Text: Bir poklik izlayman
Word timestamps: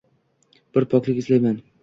Bir 0.77 0.87
poklik 0.95 1.21
izlayman 1.25 1.63